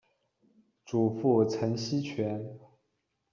[0.83, 2.43] 祖父陈赐全。